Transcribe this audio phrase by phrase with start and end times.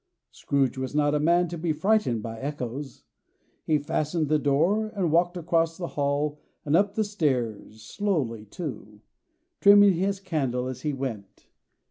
[0.31, 3.03] Scrooge was not a man to be frightened by echoes.
[3.67, 9.01] He fastened the door, and walked across the hall, and up the stairs; slowly too:
[9.59, 11.45] trimming his candle as he went.